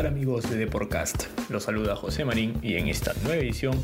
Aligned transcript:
amigos 0.00 0.50
de 0.50 0.56
Deporcast? 0.56 1.26
Los 1.50 1.62
saluda 1.62 1.94
José 1.94 2.24
Marín 2.24 2.58
y 2.62 2.74
en 2.74 2.88
esta 2.88 3.12
nueva 3.22 3.40
edición 3.40 3.80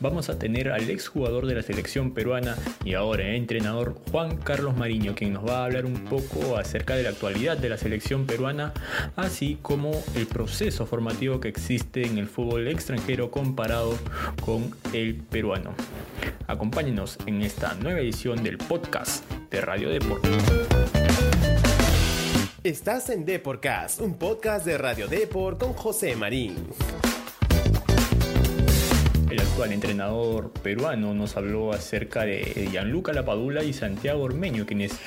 vamos 0.00 0.30
a 0.30 0.38
tener 0.38 0.70
al 0.70 0.88
exjugador 0.88 1.46
de 1.46 1.54
la 1.54 1.62
selección 1.62 2.12
peruana 2.12 2.56
y 2.82 2.94
ahora 2.94 3.34
entrenador 3.34 3.94
Juan 4.10 4.38
Carlos 4.38 4.74
Mariño, 4.74 5.14
quien 5.14 5.34
nos 5.34 5.46
va 5.46 5.58
a 5.58 5.64
hablar 5.66 5.84
un 5.84 6.04
poco 6.04 6.56
acerca 6.56 6.96
de 6.96 7.02
la 7.02 7.10
actualidad 7.10 7.58
de 7.58 7.68
la 7.68 7.76
selección 7.76 8.26
peruana, 8.26 8.72
así 9.16 9.58
como 9.60 9.90
el 10.16 10.26
proceso 10.26 10.86
formativo 10.86 11.40
que 11.40 11.48
existe 11.48 12.06
en 12.06 12.16
el 12.16 12.26
fútbol 12.26 12.66
extranjero 12.66 13.30
comparado 13.30 13.98
con 14.40 14.74
el 14.94 15.16
peruano. 15.16 15.74
Acompáñenos 16.46 17.18
en 17.26 17.42
esta 17.42 17.74
nueva 17.74 18.00
edición 18.00 18.42
del 18.42 18.56
podcast 18.56 19.30
de 19.50 19.60
Radio 19.60 19.90
Deportes. 19.90 20.79
Estás 22.62 23.08
en 23.08 23.24
Deporcast, 23.24 24.02
un 24.02 24.18
podcast 24.18 24.66
de 24.66 24.76
Radio 24.76 25.08
Deport 25.08 25.58
con 25.58 25.72
José 25.72 26.14
Marín. 26.14 26.56
El 29.30 29.38
actual 29.38 29.72
entrenador 29.72 30.52
peruano 30.52 31.14
nos 31.14 31.36
habló 31.36 31.72
acerca 31.72 32.24
de 32.24 32.68
Gianluca 32.72 33.12
Lapadula 33.12 33.62
y 33.62 33.72
Santiago 33.72 34.24
Ormeño, 34.24 34.66
quienes 34.66 34.98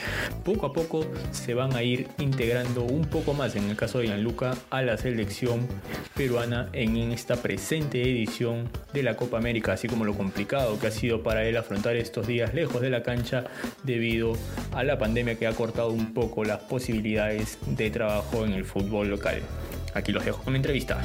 poco 0.46 0.66
a 0.66 0.72
poco 0.72 1.06
se 1.32 1.54
van 1.54 1.76
a 1.76 1.84
ir 1.84 2.08
integrando 2.20 2.84
un 2.84 3.04
poco 3.04 3.34
más, 3.34 3.58
en 3.58 3.70
el 3.70 3.76
caso 3.76 4.00
de 4.00 4.08
Gianluca, 4.08 4.56
a 4.70 4.82
la 4.82 4.98
selección 4.98 5.68
peruana 6.16 6.70
en 6.72 7.12
esta 7.12 7.36
presente 7.36 8.02
edición 8.02 8.70
de 8.94 9.04
la 9.04 9.18
Copa 9.18 9.38
América, 9.38 9.74
así 9.74 9.90
como 9.90 10.06
lo 10.06 10.14
complicado 10.14 10.80
que 10.80 10.88
ha 10.88 10.92
sido 10.92 11.22
para 11.22 11.44
él 11.44 11.58
afrontar 11.58 11.98
estos 11.98 12.26
días 12.26 12.54
lejos 12.54 12.80
de 12.82 12.90
la 12.90 13.04
cancha 13.04 13.44
debido 13.84 14.38
a 14.72 14.86
la 14.86 14.98
pandemia 14.98 15.36
que 15.36 15.48
ha 15.48 15.52
cortado 15.52 15.90
un 15.90 16.14
poco 16.14 16.46
las 16.46 16.60
posibilidades 16.60 17.58
de 17.68 17.92
trabajo 17.92 18.46
en 18.46 18.54
el 18.54 18.64
fútbol 18.64 19.10
local. 19.10 19.42
Aquí 19.94 20.14
los 20.14 20.24
dejo 20.24 20.42
con 20.44 20.54
la 20.54 20.60
entrevista. 20.60 21.02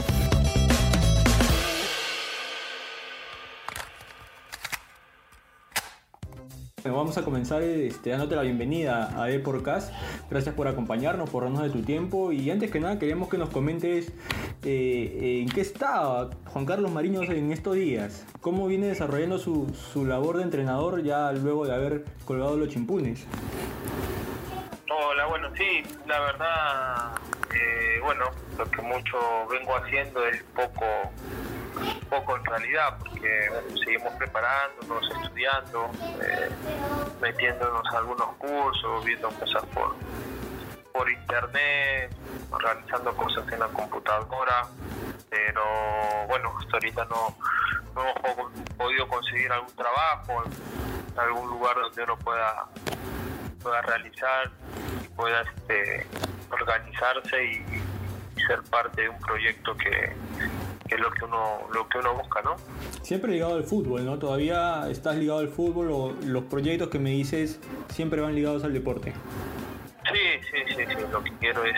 Vamos 6.94 7.18
a 7.18 7.24
comenzar 7.24 7.62
este, 7.62 8.10
dándote 8.10 8.36
la 8.36 8.42
bienvenida 8.42 9.20
a 9.20 9.26
Deporcast. 9.26 9.92
Gracias 10.30 10.54
por 10.54 10.68
acompañarnos, 10.68 11.30
por 11.30 11.44
darnos 11.44 11.62
de 11.62 11.70
tu 11.70 11.82
tiempo. 11.82 12.32
Y 12.32 12.50
antes 12.50 12.70
que 12.70 12.80
nada, 12.80 12.98
queríamos 12.98 13.28
que 13.28 13.38
nos 13.38 13.50
comentes 13.50 14.12
eh, 14.64 15.40
en 15.42 15.48
qué 15.48 15.60
está 15.60 16.30
Juan 16.46 16.66
Carlos 16.66 16.90
Mariño 16.90 17.22
en 17.22 17.52
estos 17.52 17.74
días. 17.74 18.24
¿Cómo 18.40 18.66
viene 18.66 18.86
desarrollando 18.88 19.38
su, 19.38 19.74
su 19.92 20.04
labor 20.04 20.38
de 20.38 20.44
entrenador 20.44 21.02
ya 21.02 21.32
luego 21.32 21.66
de 21.66 21.74
haber 21.74 22.04
colgado 22.24 22.56
los 22.56 22.68
chimpunes? 22.68 23.26
Hola, 24.90 25.26
bueno, 25.26 25.48
sí, 25.56 25.82
la 26.06 26.20
verdad, 26.20 27.12
eh, 27.54 28.00
bueno, 28.02 28.24
lo 28.56 28.70
que 28.70 28.82
mucho 28.82 29.18
vengo 29.50 29.76
haciendo 29.76 30.26
es 30.26 30.42
poco 30.54 30.84
poco 32.08 32.36
en 32.36 32.44
realidad, 32.44 32.98
porque 32.98 33.50
seguimos 33.84 34.12
preparándonos, 34.14 35.10
estudiando, 35.22 35.90
eh, 36.22 36.50
metiéndonos 37.20 37.84
a 37.94 37.98
algunos 37.98 38.36
cursos, 38.36 39.04
viendo 39.04 39.28
cosas 39.30 39.64
por, 39.66 39.94
por 40.92 41.10
internet, 41.10 42.10
organizando 42.50 43.14
cosas 43.14 43.50
en 43.52 43.60
la 43.60 43.68
computadora, 43.68 44.66
pero 45.30 45.62
bueno, 46.28 46.54
hasta 46.58 46.72
ahorita 46.74 47.04
no, 47.06 47.36
no 47.94 48.30
hemos 48.32 48.52
podido 48.76 49.08
conseguir 49.08 49.52
algún 49.52 49.74
trabajo, 49.74 50.44
algún 51.16 51.50
lugar 51.50 51.76
donde 51.76 52.02
uno 52.04 52.16
pueda, 52.18 52.66
pueda 53.62 53.82
realizar 53.82 54.50
y 55.04 55.08
pueda 55.08 55.42
este, 55.42 56.06
organizarse 56.50 57.44
y 57.44 57.64
ser 58.46 58.62
parte 58.70 59.02
de 59.02 59.08
un 59.08 59.18
proyecto 59.18 59.76
que, 59.76 60.14
que 60.88 60.94
es 60.94 61.00
lo 61.00 61.10
que 61.10 61.24
uno 61.24 61.60
lo 61.72 61.88
que 61.88 61.98
uno 61.98 62.14
busca, 62.14 62.42
¿no? 62.42 62.56
Siempre 63.02 63.32
ligado 63.32 63.54
al 63.54 63.64
fútbol, 63.64 64.04
¿no? 64.04 64.18
Todavía 64.18 64.88
estás 64.90 65.16
ligado 65.16 65.40
al 65.40 65.48
fútbol 65.48 65.90
o 65.90 66.12
los 66.24 66.44
proyectos 66.44 66.88
que 66.88 66.98
me 66.98 67.10
dices 67.10 67.60
siempre 67.88 68.20
van 68.20 68.34
ligados 68.34 68.64
al 68.64 68.72
deporte. 68.72 69.12
Sí, 70.10 70.40
sí, 70.50 70.74
sí, 70.74 70.84
sí. 70.88 70.94
Lo 71.12 71.22
que 71.22 71.32
quiero 71.38 71.62
es, 71.64 71.76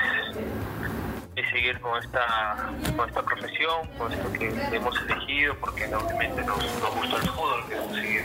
es 1.35 1.51
seguir 1.51 1.81
con 1.81 1.99
esta 1.99 2.71
con 2.97 3.09
esta 3.09 3.23
profesión, 3.23 3.89
con 3.99 4.13
esto 4.13 4.33
que 4.33 4.47
hemos 4.73 4.97
elegido, 5.03 5.55
porque 5.61 5.93
obviamente 5.95 6.43
nos, 6.45 6.59
nos 6.81 6.95
gusta 6.95 7.17
el 7.17 7.29
fútbol, 7.29 7.65
queremos 7.69 7.97
seguir, 7.97 8.25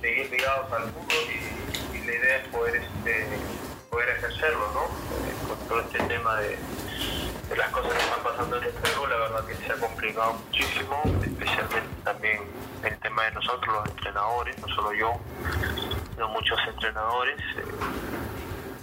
seguir 0.00 0.30
ligados 0.30 0.72
al 0.72 0.82
fútbol 0.90 1.24
y, 1.28 1.96
y 1.96 2.06
la 2.06 2.12
idea 2.12 2.36
es 2.38 2.48
poder 2.48 2.76
este 2.76 3.26
poder 3.90 4.08
ejercerlo, 4.10 4.70
¿no? 4.74 4.84
Eh, 4.84 5.34
con 5.48 5.68
todo 5.68 5.80
este 5.80 5.98
tema 6.04 6.36
de 6.36 6.56
las 7.56 7.70
cosas 7.70 7.92
que 7.92 7.98
están 7.98 8.22
pasando 8.22 8.56
en 8.58 8.64
el 8.64 8.72
Perú, 8.72 9.06
la 9.06 9.16
verdad 9.16 9.44
que 9.46 9.54
se 9.54 9.72
ha 9.72 9.76
complicado 9.76 10.34
muchísimo, 10.34 11.02
especialmente 11.22 11.88
también 12.04 12.42
el 12.84 12.98
tema 12.98 13.24
de 13.24 13.32
nosotros, 13.32 13.74
los 13.74 13.88
entrenadores, 13.88 14.58
no 14.58 14.68
solo 14.74 14.92
yo, 14.92 15.12
sino 16.14 16.28
muchos 16.28 16.58
entrenadores. 16.68 17.40
Eh, 17.56 17.64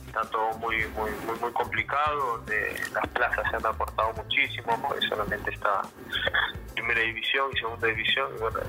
está 0.08 0.22
todo 0.30 0.54
muy, 0.58 0.86
muy, 0.90 1.12
muy, 1.26 1.40
muy 1.40 1.52
complicado, 1.52 2.38
donde 2.38 2.82
las 2.94 3.08
plazas 3.10 3.44
se 3.50 3.56
han 3.58 3.66
aportado 3.66 4.14
muchísimo, 4.14 4.82
porque 4.82 5.06
solamente 5.08 5.52
está 5.52 5.82
primera 6.74 7.02
división 7.02 7.50
y 7.54 7.58
segunda 7.58 7.88
división, 7.88 8.32
y 8.36 8.40
bueno, 8.40 8.60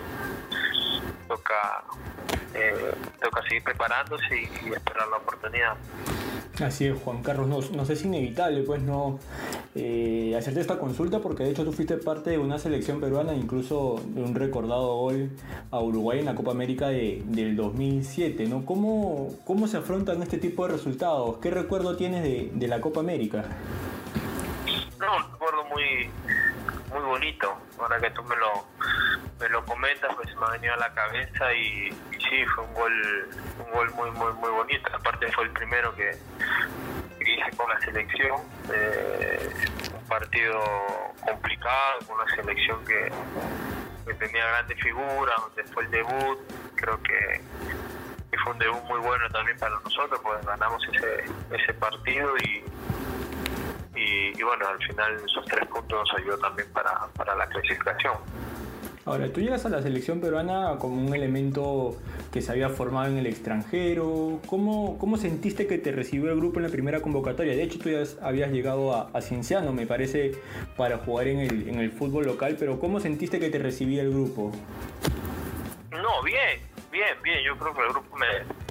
toca, 1.29 1.85
eh, 2.55 2.95
toca 3.23 3.43
seguir 3.43 3.63
preparándose 3.63 4.51
y 4.63 4.73
esperar 4.73 5.09
la 5.09 5.17
oportunidad. 5.17 5.77
Así 6.65 6.87
es, 6.87 6.99
Juan 7.03 7.23
Carlos, 7.23 7.71
no, 7.71 7.83
es 7.83 8.05
inevitable, 8.05 8.63
pues 8.63 8.81
no 8.81 9.19
eh, 9.75 10.35
hacerte 10.39 10.61
esta 10.61 10.79
consulta 10.79 11.21
porque 11.21 11.45
de 11.45 11.51
hecho 11.51 11.65
tú 11.65 11.73
fuiste 11.73 11.99
parte 11.99 12.31
de 12.31 12.39
una 12.39 12.59
selección 12.59 12.99
peruana, 12.99 13.35
incluso 13.35 14.01
de 14.07 14.23
un 14.23 14.35
recordado 14.35 14.97
gol 14.97 15.31
a 15.71 15.81
Uruguay 15.81 16.21
en 16.21 16.25
la 16.25 16.35
Copa 16.35 16.53
América 16.53 16.89
de, 16.89 17.23
del 17.27 17.57
2007, 17.57 18.47
¿no? 18.47 18.65
¿Cómo, 18.65 19.35
¿Cómo 19.45 19.69
se 19.69 19.77
afrontan 19.77 20.23
este 20.23 20.39
tipo 20.39 20.67
de 20.67 20.73
resultados? 20.73 21.37
¿Qué 21.43 21.51
recuerdo 21.51 21.95
tienes 21.95 22.23
de, 22.23 22.51
de 22.55 22.69
la 22.69 22.81
Copa 22.81 23.01
América? 23.01 23.45
No, 24.99 25.15
un 25.15 25.33
recuerdo 25.33 25.65
muy, 25.67 26.09
muy 26.91 27.07
bonito, 27.07 27.53
ahora 27.79 28.01
que 28.01 28.11
tú 28.13 28.23
me 28.23 28.35
lo, 28.35 28.65
me 29.41 29.49
lo 29.49 29.65
comentas, 29.65 30.15
pues 30.15 30.35
me 30.37 30.47
ha 30.47 30.51
venido 30.51 30.75
a 30.75 30.79
la 30.79 30.95
cabeza 30.95 31.53
y, 31.53 31.89
y 31.89 32.21
sí, 32.29 32.45
fue 32.55 32.65
un 32.65 32.75
gol, 32.75 33.29
un 33.65 33.73
gol 33.73 33.91
muy, 33.95 34.11
muy, 34.13 34.33
muy 34.35 34.51
bonito, 34.51 34.89
aparte 34.95 35.31
fue 35.33 35.45
el 35.45 35.51
primero 35.51 35.95
que 35.95 36.17
hice 37.27 37.57
con 37.57 37.69
la 37.69 37.81
selección. 37.81 38.41
Eh, 38.73 39.51
un 39.95 40.05
partido 40.07 40.61
complicado, 41.25 41.99
con 42.07 42.21
una 42.21 42.35
selección 42.35 42.85
que, 42.85 43.13
tenía 44.19 44.47
grandes 44.47 44.81
figuras, 44.81 45.35
donde 45.43 45.65
fue 45.73 45.83
el 45.85 45.91
debut. 45.91 46.39
Creo 46.77 47.03
que, 47.03 47.41
fue 48.43 48.53
un 48.53 48.59
debut 48.59 48.83
muy 48.85 49.01
bueno 49.01 49.29
también 49.31 49.59
para 49.59 49.79
nosotros, 49.81 50.21
pues 50.23 50.45
ganamos 50.47 50.83
ese, 50.95 51.25
ese 51.51 51.75
partido 51.75 52.37
y, 52.39 52.65
y, 53.95 54.43
bueno, 54.43 54.69
al 54.69 54.79
final 54.79 55.17
esos 55.25 55.45
tres 55.47 55.67
puntos 55.69 55.99
nos 55.99 56.19
ayudó 56.21 56.39
también 56.39 56.71
para, 56.73 57.09
para 57.17 57.35
la 57.35 57.47
clasificación. 57.49 58.15
Ahora, 59.07 59.33
tú 59.33 59.41
llegas 59.41 59.65
a 59.65 59.69
la 59.69 59.81
selección 59.83 60.21
peruana 60.21 60.79
como 60.81 61.01
un 61.01 61.15
elemento 61.15 61.97
que 62.33 62.43
se 62.43 62.51
había 62.51 62.69
formado 62.71 63.07
en 63.07 63.19
el 63.19 63.29
extranjero. 63.29 64.41
¿Cómo, 64.47 64.99
cómo 64.99 65.17
sentiste 65.17 65.69
que 65.69 65.79
te 65.79 65.93
recibió 65.93 66.33
el 66.33 66.37
grupo 66.37 66.59
en 66.59 66.65
la 66.65 66.71
primera 66.71 67.01
convocatoria? 67.01 67.55
De 67.55 67.63
hecho, 67.63 67.79
tú 67.79 67.89
ya 67.89 68.03
habías 68.21 68.51
llegado 68.51 68.93
a, 68.97 69.09
a 69.17 69.21
Cienciano, 69.21 69.73
me 69.73 69.87
parece, 69.87 70.33
para 70.77 70.99
jugar 70.99 71.29
en 71.29 71.39
el, 71.39 71.69
en 71.69 71.79
el 71.79 71.93
fútbol 71.93 72.27
local, 72.27 72.57
pero 72.59 72.81
¿cómo 72.81 72.99
sentiste 72.99 73.39
que 73.39 73.49
te 73.49 73.61
recibía 73.61 74.03
el 74.03 74.11
grupo? 74.11 74.51
No, 75.93 76.21
bien, 76.25 76.61
bien, 76.91 77.17
bien. 77.23 77.45
Yo 77.45 77.57
creo 77.59 77.75
que 77.75 77.83
el 77.83 77.89
grupo 77.91 78.17
me, 78.17 78.27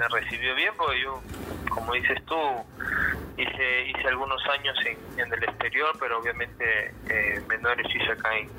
recibió 0.09 0.53
bien 0.56 0.74
porque 0.75 1.01
yo, 1.01 1.22
como 1.69 1.94
dices 1.94 2.22
tú, 2.25 2.35
hice, 3.38 3.88
hice 3.88 4.07
algunos 4.10 4.42
años 4.48 4.77
en, 5.18 5.33
el 5.33 5.44
exterior, 5.45 5.95
pero 5.98 6.19
obviamente 6.19 6.94
eh, 7.10 7.42
menores 7.48 7.88
hice 7.95 8.12
acá 8.12 8.38
en 8.38 8.50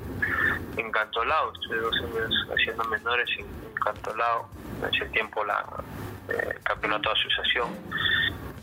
Cantolao. 0.91 1.53
Estuve 1.53 1.77
dos 1.77 1.95
años 1.95 2.47
haciendo 2.53 2.83
menores 2.85 3.29
en, 3.37 3.45
Cantolao, 3.75 4.49
en 4.81 4.93
ese 4.93 5.05
tiempo 5.09 5.43
la 5.45 5.63
eh, 6.29 6.59
campeonato 6.63 7.09
de 7.09 7.19
asociación. 7.19 7.69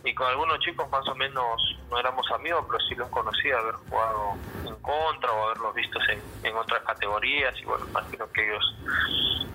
Y 0.04 0.14
con 0.14 0.26
algunos 0.26 0.58
chicos 0.58 0.90
más 0.90 1.06
o 1.08 1.14
menos 1.14 1.78
no 1.88 1.98
éramos 1.98 2.30
amigos, 2.32 2.64
pero 2.66 2.78
sí 2.88 2.94
los 2.94 3.08
conocía, 3.08 3.58
haber 3.58 3.74
jugado 3.76 4.34
en 4.66 4.74
contra 4.82 5.32
o 5.32 5.44
haberlos 5.44 5.74
visto 5.74 5.98
en, 6.10 6.20
en 6.42 6.56
otras 6.56 6.82
categorías. 6.82 7.54
Y 7.60 7.64
bueno, 7.64 7.86
imagino 7.88 8.30
que 8.32 8.46
ellos 8.46 8.76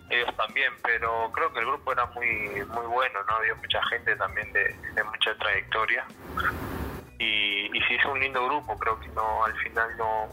ellos 0.09 0.35
también, 0.37 0.73
pero 0.81 1.29
creo 1.31 1.53
que 1.53 1.59
el 1.59 1.65
grupo 1.67 1.91
era 1.91 2.05
muy 2.07 2.27
muy 2.65 2.85
bueno, 2.87 3.19
no 3.27 3.35
había 3.35 3.53
mucha 3.55 3.83
gente 3.89 4.15
también 4.15 4.51
de, 4.53 4.75
de 4.95 5.03
mucha 5.03 5.35
trayectoria 5.35 6.03
y, 7.19 7.65
y 7.77 7.81
sí 7.81 7.95
es 7.95 8.05
un 8.05 8.19
lindo 8.19 8.43
grupo, 8.45 8.77
creo 8.77 8.99
que 8.99 9.09
no 9.09 9.43
al 9.43 9.53
final 9.57 9.89
no, 9.97 10.29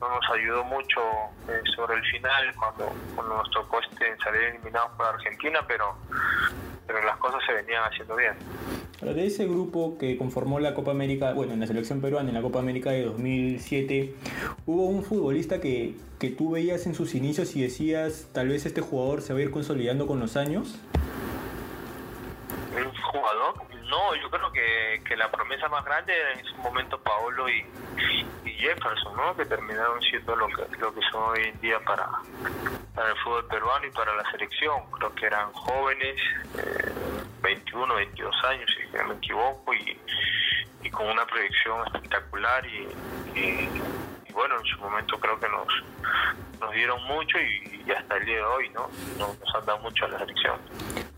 no 0.00 0.08
nos 0.08 0.30
ayudó 0.32 0.64
mucho 0.64 1.00
eh, 1.48 1.60
sobre 1.74 1.96
el 1.96 2.02
final 2.04 2.54
cuando, 2.56 2.92
cuando 3.14 3.36
nos 3.36 3.50
tocó 3.50 3.80
este 3.80 4.16
salir 4.22 4.42
eliminados 4.42 4.90
por 4.96 5.06
Argentina, 5.06 5.60
pero 5.66 5.96
pero 6.86 7.02
las 7.02 7.16
cosas 7.18 7.40
se 7.46 7.52
venían 7.52 7.82
haciendo 7.84 8.16
bien. 8.16 8.34
de 9.00 9.26
ese 9.26 9.46
grupo 9.46 9.96
que 9.98 10.16
conformó 10.16 10.60
la 10.60 10.74
Copa 10.74 10.90
América, 10.90 11.32
bueno, 11.32 11.54
en 11.54 11.60
la 11.60 11.66
selección 11.66 12.00
peruana, 12.00 12.28
en 12.28 12.34
la 12.34 12.42
Copa 12.42 12.58
América 12.58 12.90
de 12.90 13.04
2007, 13.04 14.14
hubo 14.66 14.86
un 14.86 15.02
futbolista 15.02 15.60
que, 15.60 15.94
que 16.18 16.30
tú 16.30 16.50
veías 16.50 16.86
en 16.86 16.94
sus 16.94 17.14
inicios 17.14 17.56
y 17.56 17.62
decías, 17.62 18.28
tal 18.32 18.48
vez 18.48 18.66
este 18.66 18.80
jugador 18.80 19.22
se 19.22 19.32
va 19.32 19.38
a 19.38 19.42
ir 19.42 19.50
consolidando 19.50 20.06
con 20.06 20.20
los 20.20 20.36
años. 20.36 20.78
No, 23.94 24.12
yo 24.16 24.28
creo 24.28 24.50
que, 24.50 25.00
que 25.06 25.16
la 25.16 25.30
promesa 25.30 25.68
más 25.68 25.84
grande 25.84 26.12
era 26.18 26.32
en 26.32 26.44
su 26.44 26.56
momento 26.56 26.98
Paolo 26.98 27.48
y, 27.48 27.64
Jefferson, 28.44 29.16
¿no? 29.16 29.36
que 29.36 29.44
terminaron 29.44 30.02
siendo 30.02 30.34
lo 30.34 30.48
que, 30.48 30.66
lo 30.78 30.92
que 30.92 31.00
son 31.12 31.30
hoy 31.30 31.44
en 31.44 31.60
día 31.60 31.78
para, 31.84 32.08
para 32.92 33.10
el 33.10 33.16
fútbol 33.18 33.46
peruano 33.46 33.86
y 33.86 33.90
para 33.92 34.16
la 34.16 34.28
selección. 34.32 34.90
Creo 34.98 35.14
que 35.14 35.26
eran 35.26 35.52
jóvenes, 35.52 36.20
eh, 36.58 36.92
21, 37.40 37.94
22 37.94 38.44
años, 38.46 38.68
si 38.76 38.96
no 38.96 39.04
me 39.04 39.14
equivoco, 39.14 39.72
y, 39.74 39.96
y 40.82 40.90
con 40.90 41.06
una 41.06 41.24
proyección 41.26 41.86
espectacular 41.86 42.66
y, 42.66 42.88
y, 43.38 44.32
bueno, 44.32 44.58
en 44.58 44.64
su 44.64 44.78
momento 44.78 45.20
creo 45.20 45.38
que 45.38 45.48
nos, 45.48 45.68
nos 46.64 46.74
dieron 46.74 47.02
mucho 47.04 47.36
y, 47.38 47.90
hasta 47.90 48.16
el 48.16 48.24
día 48.24 48.36
de 48.36 48.42
hoy 48.42 48.70
¿no? 48.70 48.88
nos, 49.18 49.38
nos 49.38 49.54
han 49.54 49.66
dado 49.66 49.78
mucho 49.80 50.06
a 50.06 50.08
la 50.08 50.18
selección. 50.18 50.54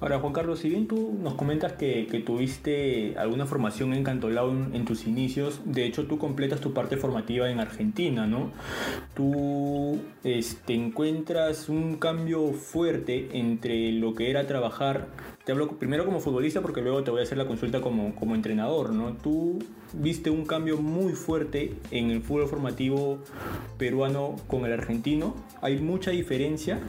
Ahora, 0.00 0.18
Juan 0.18 0.32
Carlos, 0.32 0.58
si 0.58 0.68
bien 0.68 0.88
tú 0.88 1.16
nos 1.22 1.34
comentas 1.34 1.72
que, 1.72 2.06
que 2.06 2.18
tuviste 2.18 3.14
alguna 3.16 3.46
formación 3.46 3.94
en 3.94 4.04
Cantolao 4.04 4.50
en, 4.50 4.74
en, 4.74 4.84
tus 4.84 5.06
inicios, 5.06 5.60
de 5.64 5.86
hecho 5.86 6.06
tú 6.06 6.18
completas 6.18 6.60
tu 6.60 6.74
parte 6.74 6.96
formativa 6.96 7.48
en 7.48 7.60
Argentina, 7.60 8.26
¿no? 8.26 8.50
Tú 9.14 10.00
este, 10.22 10.74
encuentras 10.74 11.68
un 11.68 11.96
cambio 11.96 12.52
fuerte 12.52 13.28
entre 13.32 13.92
lo 13.92 14.14
que 14.14 14.28
era 14.30 14.46
trabajar, 14.46 15.06
te 15.44 15.52
hablo 15.52 15.68
primero 15.78 16.04
como 16.04 16.20
futbolista 16.20 16.60
porque 16.60 16.82
luego 16.82 17.02
te 17.04 17.10
voy 17.10 17.20
a 17.20 17.22
hacer 17.22 17.38
la 17.38 17.46
consulta 17.46 17.80
como, 17.80 18.14
como 18.16 18.34
entrenador, 18.34 18.90
¿no? 18.92 19.14
Tú 19.14 19.60
viste 19.92 20.30
un 20.30 20.46
cambio 20.46 20.78
muy 20.78 21.14
fuerte 21.14 21.74
en 21.90 22.10
el 22.10 22.22
fútbol 22.22 22.48
formativo 22.48 23.18
peruano 23.78 24.36
con 24.46 24.64
el 24.64 24.72
argentino, 24.72 25.34
¿hay 25.62 25.76
mucha 25.78 26.10
diferencia? 26.10 26.80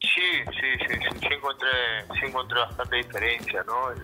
Sí, 0.00 0.08
sí, 0.50 0.86
sí, 0.86 0.94
sí, 0.94 1.18
sí 1.20 1.26
encontré, 1.30 1.68
sí 2.20 2.26
encontré 2.26 2.58
bastante 2.58 2.96
diferencia, 2.96 3.64
¿no? 3.66 3.90
El, 3.92 4.02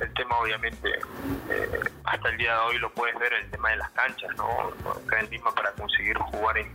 el 0.00 0.14
tema 0.14 0.38
obviamente, 0.38 0.88
eh, 1.50 1.80
hasta 2.04 2.28
el 2.30 2.36
día 2.38 2.54
de 2.54 2.60
hoy 2.60 2.78
lo 2.78 2.92
puedes 2.94 3.18
ver, 3.18 3.32
el 3.32 3.50
tema 3.50 3.70
de 3.70 3.76
las 3.76 3.90
canchas, 3.90 4.30
¿no? 4.36 4.72
Acá 4.90 5.20
en 5.20 5.30
Lima 5.30 5.52
para 5.54 5.72
conseguir 5.72 6.16
jugar 6.16 6.58
en, 6.58 6.72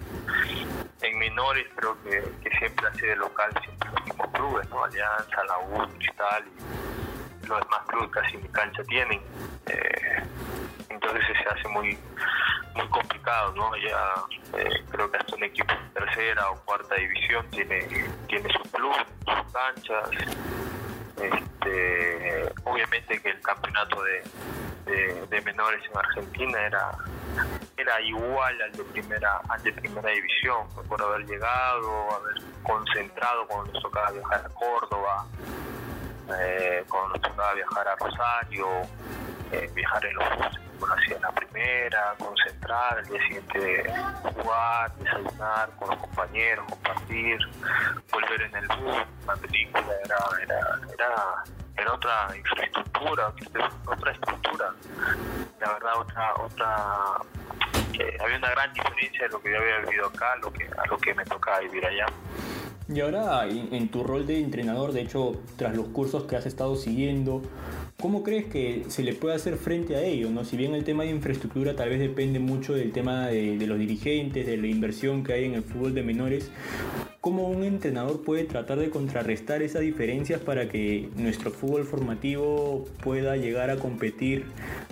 en 1.02 1.20
menores 1.20 1.66
creo 1.76 1.98
que, 2.04 2.24
que 2.44 2.58
siempre 2.58 2.88
hace 2.88 3.08
de 3.08 3.16
local 3.16 3.52
siempre 3.64 3.90
los 3.92 4.06
mismos 4.06 4.28
clubes, 4.34 4.70
¿no? 4.70 4.84
Alianza, 4.84 5.44
La 5.48 5.60
U, 5.60 5.88
Cristal 5.98 6.44
y 6.48 6.95
los 7.48 7.60
demás 7.60 7.82
clubes 7.88 8.10
casi 8.12 8.38
ni 8.38 8.48
cancha 8.50 8.84
tienen. 8.84 9.22
Eh, 9.68 10.24
entonces 10.90 11.24
se 11.42 11.50
hace 11.50 11.68
muy 11.70 11.98
muy 12.76 12.88
complicado, 12.90 13.54
¿no? 13.56 13.72
Ya 13.78 14.60
eh, 14.60 14.84
creo 14.92 15.10
que 15.10 15.18
hasta 15.18 15.36
un 15.36 15.44
equipo 15.44 15.74
de 15.74 16.02
tercera 16.02 16.50
o 16.52 16.60
cuarta 16.66 16.96
división 16.96 17.46
tiene 17.52 17.88
tiene 18.28 18.50
su 18.52 18.70
club, 18.72 18.96
sus 19.26 19.54
canchas. 19.54 20.10
Este, 21.22 22.54
obviamente 22.66 23.22
que 23.22 23.30
el 23.30 23.42
campeonato 23.42 24.04
de, 24.04 24.24
de, 24.86 25.28
de, 25.28 25.42
menores 25.42 25.82
en 25.90 25.98
Argentina 25.98 26.62
era 26.66 26.92
era 27.78 28.02
igual 28.02 28.62
al 28.62 28.72
de 28.74 28.84
primera 28.84 29.42
al 29.48 29.64
de 29.64 29.72
primera 29.72 30.10
división 30.10 30.68
por 30.90 31.02
haber 31.02 31.26
llegado, 31.26 32.12
haber 32.16 32.36
concentrado 32.64 33.48
cuando 33.48 33.72
nos 33.72 33.82
tocaba 33.82 34.12
viajar 34.12 34.46
a 34.46 34.50
Córdoba, 34.50 35.26
eh, 36.40 36.84
cuando 36.90 37.20
tocaba 37.20 37.54
viajar 37.54 37.88
a 37.88 37.96
Rosario, 37.96 38.68
eh, 39.52 39.70
viajar 39.74 40.06
en 40.06 40.16
los 40.16 40.30
buses 40.38 40.66
como 40.80 40.94
hacía 40.94 41.20
la 41.20 41.32
primera, 41.32 42.16
concentrar, 42.20 42.98
al 42.98 43.06
día 43.06 43.22
siguiente 43.22 43.94
jugar, 44.36 44.94
desayunar 44.98 45.70
con 45.78 45.90
los 45.90 46.00
compañeros, 46.00 46.66
compartir, 46.70 47.40
volver 48.12 48.42
en 48.42 48.56
el 48.56 48.68
bus, 48.68 48.98
una 49.24 49.36
película, 49.38 49.86
era, 50.04 50.18
era, 50.44 50.80
era, 50.94 51.44
era 51.78 51.94
otra 51.94 52.28
infraestructura, 52.36 53.34
otra 53.86 54.12
estructura, 54.12 54.74
la 55.60 55.74
verdad 55.74 55.98
otra, 55.98 56.34
otra 56.36 57.18
eh, 58.00 58.18
había 58.22 58.38
una 58.38 58.50
gran 58.50 58.74
diferencia 58.74 59.24
de 59.24 59.30
lo 59.30 59.42
que 59.42 59.52
yo 59.52 59.58
había 59.58 59.80
vivido 59.80 60.08
acá 60.08 60.34
a 60.34 60.38
lo 60.38 60.52
que, 60.52 60.66
a 60.66 60.86
lo 60.88 60.98
que 60.98 61.14
me 61.14 61.24
tocaba 61.26 61.60
vivir 61.60 61.86
allá. 61.86 62.06
Y 62.88 63.00
ahora, 63.00 63.48
en 63.50 63.88
tu 63.88 64.04
rol 64.04 64.28
de 64.28 64.40
entrenador, 64.40 64.92
de 64.92 65.02
hecho, 65.02 65.42
tras 65.56 65.76
los 65.76 65.88
cursos 65.88 66.26
que 66.26 66.36
has 66.36 66.46
estado 66.46 66.76
siguiendo, 66.76 67.42
¿cómo 68.00 68.22
crees 68.22 68.46
que 68.46 68.86
se 68.90 69.02
le 69.02 69.14
puede 69.14 69.36
hacer 69.36 69.58
frente 69.58 69.96
a 69.96 70.04
ello? 70.04 70.30
¿no? 70.30 70.46
Si 70.46 70.56
bien 70.56 70.76
el 70.76 70.84
tema 70.84 71.04
de 71.04 71.10
infraestructura 71.10 71.76
tal 71.76 71.90
vez 71.90 72.00
depende 72.00 72.38
mucho 72.38 72.76
del 72.76 72.92
tema 72.92 73.28
de, 73.28 73.58
de 73.58 73.68
los 73.68 73.80
dirigentes, 73.80 74.46
de 74.46 74.58
la 74.58 74.68
inversión 74.68 75.24
que 75.24 75.34
hay 75.34 75.46
en 75.46 75.56
el 75.56 75.64
fútbol 75.64 75.96
de 75.96 76.04
menores, 76.04 76.52
¿cómo 77.26 77.50
un 77.50 77.64
entrenador 77.64 78.22
puede 78.22 78.44
tratar 78.44 78.78
de 78.78 78.92
contrarrestar 78.92 79.64
esas 79.64 79.82
diferencias 79.82 80.40
para 80.40 80.70
que 80.70 81.10
nuestro 81.18 81.50
fútbol 81.50 81.84
formativo 81.84 82.86
pueda 83.04 83.36
llegar 83.36 83.72
a 83.72 83.78
competir 83.78 84.46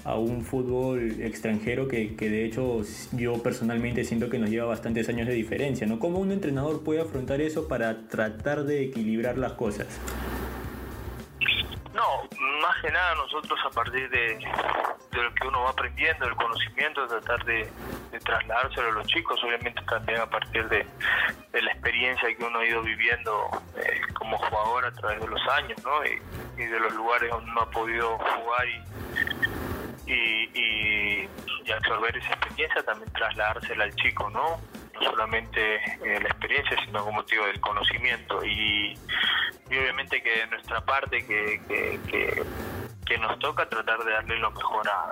a 0.04 0.18
un 0.18 0.44
fútbol 0.44 1.22
extranjero 1.22 1.88
que, 1.88 2.16
que 2.16 2.32
de 2.32 2.46
hecho 2.46 2.82
yo 3.12 3.34
personalmente 3.44 4.04
siento 4.04 4.32
que 4.32 4.40
nos 4.40 4.50
lleva 4.50 4.66
bastantes 4.66 5.10
años 5.10 5.28
de 5.28 5.36
diferencia? 5.36 5.86
¿no? 5.86 6.00
¿Cómo 6.00 6.18
un 6.18 6.32
entrenador 6.32 6.82
puede 6.82 7.02
afrontar 7.02 7.40
eso 7.40 7.68
para 7.68 8.08
tratar 8.08 8.64
de 8.64 8.82
equilibrar 8.82 9.38
las 9.38 9.54
cosas? 9.54 9.86
Más 12.64 12.82
que 12.82 12.90
nada 12.92 13.14
nosotros 13.16 13.60
a 13.66 13.70
partir 13.72 14.10
de, 14.10 14.38
de 15.12 15.22
lo 15.22 15.34
que 15.34 15.48
uno 15.48 15.64
va 15.64 15.72
aprendiendo, 15.72 16.24
del 16.24 16.36
conocimiento, 16.38 17.06
tratar 17.08 17.44
de, 17.44 17.70
trasladárselo 18.24 18.88
a 18.88 18.92
los 18.94 19.08
chicos, 19.08 19.38
obviamente 19.44 19.82
también 19.84 20.22
a 20.22 20.30
partir 20.30 20.70
de, 20.70 20.86
de 21.52 21.62
la 21.62 21.72
experiencia 21.74 22.34
que 22.34 22.42
uno 22.42 22.60
ha 22.60 22.66
ido 22.66 22.82
viviendo 22.82 23.50
eh, 23.76 24.00
como 24.14 24.38
jugador 24.38 24.86
a 24.86 24.94
través 24.94 25.20
de 25.20 25.28
los 25.28 25.42
años, 25.50 25.78
¿no? 25.84 26.06
Y, 26.06 26.62
y, 26.62 26.66
de 26.66 26.80
los 26.80 26.94
lugares 26.94 27.30
donde 27.32 27.52
uno 27.52 27.62
ha 27.64 27.70
podido 27.70 28.18
jugar 28.18 28.66
y, 30.06 30.14
y, 30.14 30.50
y, 30.54 31.30
y 31.66 31.72
absorber 31.74 32.16
esa 32.16 32.30
experiencia, 32.30 32.82
también 32.84 33.12
trasladársela 33.12 33.84
al 33.84 33.96
chico, 33.96 34.30
¿no? 34.30 34.62
No 34.94 35.02
solamente 35.02 35.76
eh, 35.76 36.20
la 36.22 36.30
experiencia, 36.30 36.78
sino 36.86 37.00
como 37.00 37.14
motivo 37.14 37.46
del 37.46 37.60
conocimiento. 37.60 38.44
Y, 38.46 38.98
obviamente 39.68 40.22
que 40.22 40.46
nuestra 40.48 40.82
parte, 40.82 41.26
que, 41.26 41.60
que, 42.08 43.18
nos 43.18 43.38
toca 43.40 43.70
tratar 43.70 44.04
de 44.04 44.12
darle 44.12 44.38
lo 44.40 44.50
mejor 44.52 44.88
a, 44.90 45.12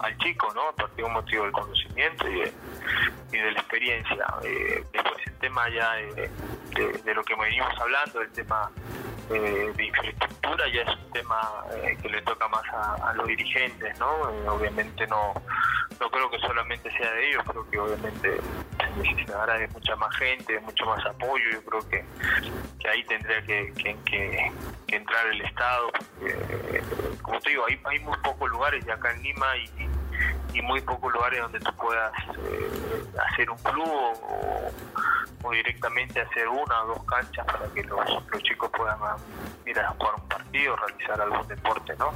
al 0.00 0.18
chico, 0.18 0.52
¿no? 0.54 0.68
A 0.68 0.72
partir 0.74 0.96
de 0.96 1.04
un 1.04 1.12
motivo 1.12 1.44
del 1.44 1.52
conocimiento 1.52 2.28
y 2.28 2.40
de, 2.40 2.52
y 3.32 3.38
de 3.38 3.52
la 3.52 3.60
experiencia. 3.60 4.26
Eh, 4.42 4.84
después 4.92 5.26
el 5.26 5.38
tema 5.38 5.68
ya 5.70 5.94
de, 5.94 6.30
de, 7.04 7.14
lo 7.14 7.22
que 7.22 7.34
venimos 7.36 7.72
hablando, 7.80 8.20
el 8.20 8.30
tema 8.32 8.70
eh, 9.30 9.72
de 9.76 9.84
infraestructura, 9.86 10.64
ya 10.68 10.82
es 10.82 10.96
un 10.96 11.12
tema 11.12 11.64
eh, 11.82 11.96
que 12.00 12.08
le 12.08 12.22
toca 12.22 12.48
más 12.48 12.64
a, 12.72 13.12
los 13.14 13.26
dirigentes, 13.26 13.98
¿no? 13.98 14.08
obviamente 14.46 15.06
no 15.06 15.34
no 16.00 16.10
creo 16.10 16.30
que 16.30 16.38
solamente 16.38 16.90
sea 16.92 17.10
de 17.12 17.30
ellos, 17.30 17.42
creo 17.46 17.70
que 17.70 17.78
obviamente 17.78 18.40
se 18.78 19.02
necesitará 19.02 19.58
de 19.58 19.68
mucha 19.68 19.96
más 19.96 20.14
gente, 20.16 20.52
de 20.52 20.60
mucho 20.60 20.86
más 20.86 21.04
apoyo, 21.06 21.44
yo 21.52 21.64
creo 21.64 21.88
que, 21.88 22.04
que 22.78 22.88
ahí 22.88 23.04
tendría 23.04 23.42
que, 23.42 23.72
que, 24.04 24.52
entrar 24.88 25.26
el 25.26 25.40
Estado, 25.42 25.90
porque, 25.92 26.82
como 27.22 27.40
te 27.40 27.50
digo, 27.50 27.64
hay, 27.66 27.80
hay 27.84 27.98
muy 28.00 28.16
pocos 28.18 28.48
lugares 28.50 28.84
y 28.86 28.90
acá 28.90 29.12
en 29.12 29.22
Lima 29.22 29.56
y, 29.56 29.87
y 30.58 30.62
muy 30.62 30.80
pocos 30.80 31.12
lugares 31.12 31.40
donde 31.40 31.60
tú 31.60 31.72
puedas 31.74 32.12
eh, 32.36 33.04
hacer 33.30 33.48
un 33.48 33.58
club 33.58 33.88
o, 33.88 34.72
directamente 35.52 36.20
hacer 36.20 36.46
una 36.46 36.82
o 36.82 36.88
dos 36.88 37.04
canchas 37.04 37.46
para 37.46 37.66
que 37.72 37.82
los, 37.84 38.04
chicos 38.42 38.70
puedan 38.76 38.98
ir 39.64 39.78
a 39.80 39.88
jugar 39.92 40.14
un 40.16 40.28
partido, 40.28 40.76
realizar 40.76 41.20
algún 41.20 41.48
deporte, 41.48 41.94
¿no? 41.98 42.12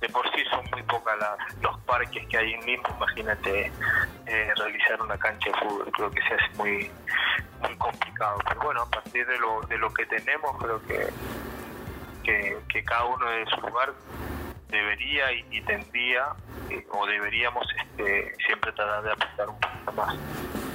De 0.00 0.08
por 0.08 0.28
sí 0.34 0.42
son 0.50 0.64
muy 0.72 0.82
pocas 0.82 1.14
los 1.60 1.78
parques 1.80 2.26
que 2.26 2.36
hay 2.36 2.52
en 2.54 2.66
Lima, 2.66 2.88
imagínate 2.96 3.70
eh, 4.26 4.52
realizar 4.56 5.00
una 5.00 5.16
cancha 5.16 5.50
de 5.50 5.56
fútbol, 5.58 5.92
creo 5.92 6.10
que 6.10 6.20
se 6.22 6.34
hace 6.34 6.56
muy, 6.56 6.90
muy 7.60 7.76
complicado. 7.76 8.38
Pero 8.48 8.60
bueno, 8.60 8.82
a 8.82 8.90
partir 8.90 9.24
de 9.26 9.38
lo, 9.38 9.60
de 9.62 9.78
lo 9.78 9.94
que 9.94 10.06
tenemos, 10.06 10.56
creo 10.58 10.82
que, 10.86 11.08
que, 12.24 12.58
que 12.68 12.84
cada 12.84 13.04
uno 13.04 13.30
de 13.30 13.46
su 13.46 13.60
lugar 13.60 13.92
debería 14.74 15.32
y, 15.32 15.60
tendría 15.62 16.24
eh, 16.70 16.84
o 16.92 17.06
deberíamos 17.06 17.66
este, 17.78 18.34
siempre 18.44 18.72
tratar 18.72 19.02
de 19.04 19.12
aportar 19.12 19.48
un 19.48 19.58
poquito 19.58 19.92
más. 19.92 20.16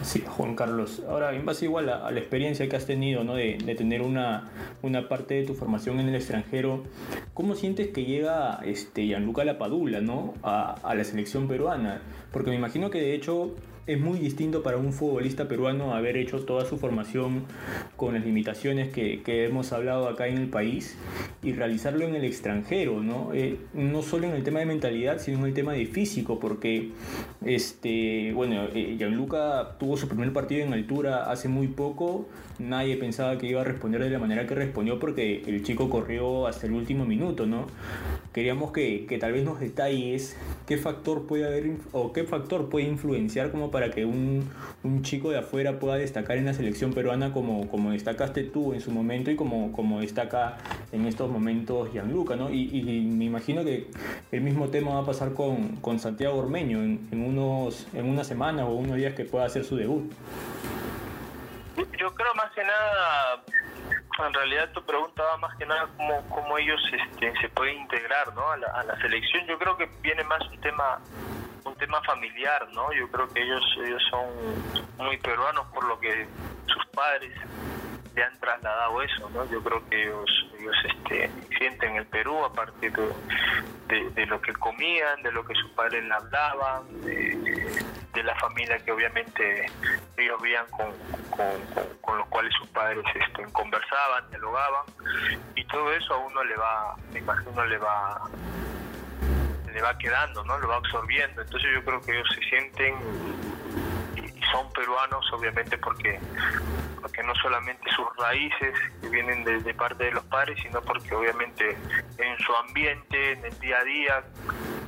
Sí, 0.01 0.23
Juan 0.25 0.55
Carlos. 0.55 1.03
Ahora, 1.07 1.33
en 1.33 1.45
base 1.45 1.65
igual 1.65 1.89
a, 1.89 2.09
la 2.09 2.19
experiencia 2.19 2.67
que 2.67 2.75
has 2.75 2.85
tenido, 2.85 3.23
¿no? 3.23 3.35
De, 3.35 3.57
tener 3.77 4.01
una, 4.01 4.49
una 4.81 5.07
parte 5.07 5.35
de 5.35 5.45
tu 5.45 5.53
formación 5.53 5.99
en 5.99 6.09
el 6.09 6.15
extranjero, 6.15 6.83
¿cómo 7.33 7.55
sientes 7.55 7.89
que 7.89 8.05
llega 8.05 8.59
este, 8.63 9.05
Gianluca 9.05 9.43
Lapadula, 9.43 9.99
¿no? 9.99 10.33
A 10.43 10.93
la 10.95 11.03
selección 11.03 11.47
peruana? 11.47 12.01
Porque 12.31 12.49
me 12.49 12.55
imagino 12.55 12.89
que 12.89 12.99
de 12.99 13.13
hecho 13.13 13.55
es 13.89 13.99
muy 13.99 14.19
distinto 14.19 14.61
para 14.61 14.77
un 14.77 14.93
futbolista 14.93 15.47
peruano 15.47 15.95
haber 15.95 16.15
hecho 16.15 16.45
toda 16.45 16.63
su 16.63 16.77
formación 16.77 17.45
con 17.95 18.13
las 18.13 18.23
limitaciones 18.23 18.89
que, 18.89 19.19
hemos 19.25 19.73
hablado 19.73 20.07
acá 20.07 20.27
en 20.27 20.37
el 20.37 20.47
país 20.47 20.95
y 21.41 21.53
realizarlo 21.53 22.05
en 22.05 22.13
el 22.13 22.23
extranjero, 22.23 23.01
¿no? 23.01 23.31
Eh, 23.33 23.57
no 23.73 24.03
solo 24.03 24.27
en 24.27 24.33
el 24.33 24.43
tema 24.43 24.59
de 24.59 24.65
mentalidad, 24.65 25.19
sino 25.19 25.39
en 25.39 25.45
el 25.45 25.53
tema 25.53 25.73
de 25.73 25.85
físico, 25.87 26.39
porque 26.39 26.91
este, 27.43 28.31
bueno, 28.33 28.65
eh, 28.75 28.95
Gianluca 28.97 29.77
tuvo 29.79 29.97
su 29.97 30.07
primer 30.07 30.33
partido 30.33 30.63
en 30.63 30.73
altura 30.73 31.31
hace 31.31 31.47
muy 31.47 31.67
poco, 31.67 32.27
nadie 32.59 32.95
pensaba 32.97 33.37
que 33.37 33.47
iba 33.47 33.61
a 33.61 33.63
responder 33.63 34.03
de 34.03 34.09
la 34.11 34.19
manera 34.19 34.45
que 34.45 34.53
respondió 34.53 34.99
porque 34.99 35.41
el 35.47 35.63
chico 35.63 35.89
corrió 35.89 36.45
hasta 36.45 36.67
el 36.67 36.73
último 36.73 37.05
minuto, 37.05 37.47
¿no? 37.47 37.65
Queríamos 38.33 38.71
que, 38.71 39.05
que 39.07 39.17
tal 39.17 39.31
vez 39.31 39.43
nos 39.43 39.59
detalles 39.59 40.37
qué 40.67 40.77
factor 40.77 41.25
puede 41.25 41.45
haber 41.45 41.71
o 41.93 42.13
qué 42.13 42.23
factor 42.25 42.69
puede 42.69 42.87
influenciar 42.87 43.51
como 43.51 43.71
para 43.71 43.78
que 43.89 44.05
un, 44.05 44.49
un, 44.83 45.01
chico 45.03 45.31
de 45.31 45.39
afuera 45.39 45.79
pueda 45.79 45.95
destacar 45.95 46.37
en 46.37 46.45
la 46.45 46.53
selección 46.53 46.93
peruana 46.93 47.31
como, 47.31 47.67
como 47.69 47.91
destacaste 47.91 48.43
tú 48.43 48.73
en 48.73 48.81
su 48.81 48.91
momento 48.91 49.31
y 49.31 49.35
como, 49.35 49.71
como 49.71 50.01
destaca 50.01 50.57
en 50.91 51.05
estos 51.05 51.31
momentos 51.31 51.91
Gianluca, 51.91 52.35
¿no? 52.35 52.49
Y, 52.49 52.81
me 53.09 53.25
imagino 53.25 53.63
que 53.63 53.89
el 54.31 54.41
mismo 54.41 54.67
tema 54.67 54.93
va 54.95 54.99
a 54.99 55.05
pasar 55.05 55.33
con, 55.33 55.77
con 55.77 55.99
Santiago 55.99 56.37
Ormeño 56.37 56.79
en, 56.79 57.07
en, 57.11 57.25
unos, 57.25 57.87
en 57.93 58.09
una 58.09 58.23
semana 58.23 58.65
o 58.65 58.73
unos 58.73 58.97
días 58.97 59.13
que 59.13 59.25
pueda 59.25 59.45
hacer 59.45 59.63
su 59.63 59.77
debut. 59.77 60.11
Yo 61.77 62.13
creo 62.13 62.33
más 62.35 62.51
que 62.53 62.63
nada 62.63 63.43
en 64.25 64.33
realidad 64.33 64.69
tu 64.73 64.83
pregunta 64.83 65.23
va 65.23 65.37
más 65.37 65.55
que 65.57 65.65
nada 65.65 65.87
cómo, 65.97 66.27
cómo 66.29 66.57
ellos 66.57 66.81
este, 66.91 67.33
se 67.39 67.49
pueden 67.49 67.77
integrar 67.79 68.33
¿no? 68.35 68.51
a, 68.51 68.57
la, 68.57 68.67
a 68.67 68.83
la 68.83 68.99
selección. 69.01 69.45
Yo 69.47 69.57
creo 69.57 69.77
que 69.77 69.89
viene 70.01 70.23
más 70.23 70.41
un 70.49 70.59
tema 70.61 70.99
tema 71.79 72.01
familiar, 72.03 72.67
¿no? 72.73 72.91
Yo 72.93 73.09
creo 73.09 73.27
que 73.29 73.41
ellos 73.41 73.63
ellos 73.83 74.03
son 74.11 74.27
muy 74.97 75.17
peruanos 75.17 75.65
por 75.73 75.85
lo 75.85 75.99
que 75.99 76.27
sus 76.67 76.85
padres 76.87 77.31
le 78.15 78.23
han 78.23 78.39
trasladado 78.39 79.01
eso, 79.01 79.29
¿no? 79.29 79.49
Yo 79.49 79.63
creo 79.63 79.87
que 79.89 80.03
ellos, 80.03 80.29
ellos 80.59 80.75
este, 80.85 81.31
sienten 81.57 81.95
el 81.95 82.05
Perú 82.07 82.43
a 82.43 82.53
partir 82.53 82.91
de, 83.87 84.09
de, 84.11 84.25
lo 84.25 84.41
que 84.41 84.53
comían, 84.53 85.21
de 85.23 85.31
lo 85.31 85.45
que 85.45 85.53
sus 85.55 85.71
padres 85.71 86.03
le 86.03 86.13
hablaban, 86.13 87.01
de, 87.01 88.23
la 88.23 88.35
familia 88.35 88.77
que 88.79 88.91
obviamente 88.91 89.65
ellos 90.17 90.41
veían 90.41 90.65
con, 90.71 90.91
con, 92.01 92.17
los 92.17 92.27
cuales 92.27 92.53
sus 92.59 92.67
padres 92.67 93.01
este, 93.15 93.49
conversaban, 93.53 94.29
dialogaban, 94.29 94.83
y 95.55 95.63
todo 95.63 95.93
eso 95.93 96.15
a 96.15 96.17
uno 96.17 96.43
le 96.43 96.57
va, 96.57 96.95
me 97.13 97.19
imagino, 97.19 97.65
le 97.65 97.77
va 97.77 98.19
le 99.73 99.81
va 99.81 99.97
quedando, 99.97 100.43
¿no? 100.43 100.57
Lo 100.59 100.67
va 100.67 100.77
absorbiendo. 100.77 101.41
Entonces 101.41 101.69
yo 101.73 101.83
creo 101.83 102.01
que 102.01 102.11
ellos 102.11 102.27
se 102.35 102.41
sienten 102.49 102.95
y 104.15 104.41
son 104.51 104.71
peruanos, 104.73 105.25
obviamente, 105.33 105.77
porque 105.77 106.19
porque 107.01 107.23
no 107.23 107.33
solamente 107.35 107.89
sus 107.91 108.07
raíces 108.17 108.73
que 109.01 109.09
vienen 109.09 109.43
de, 109.43 109.73
parte 109.73 110.05
de 110.05 110.11
los 110.11 110.23
padres, 110.25 110.59
sino 110.61 110.81
porque 110.81 111.15
obviamente 111.15 111.77
en 112.17 112.37
su 112.39 112.53
ambiente, 112.55 113.31
en 113.31 113.45
el 113.45 113.59
día 113.59 113.77
a 113.77 113.83
día, 113.83 114.23